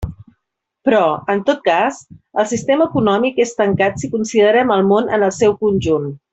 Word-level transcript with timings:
Però, 0.87 1.01
en 1.33 1.43
tot 1.49 1.61
cas, 1.67 1.99
el 2.45 2.49
sistema 2.53 2.89
econòmic 2.93 3.39
és 3.47 3.55
tancat 3.61 4.03
si 4.05 4.13
considerem 4.17 4.75
el 4.79 4.85
món 4.95 5.17
en 5.19 5.31
el 5.31 5.39
seu 5.43 5.59
conjunt. 5.67 6.13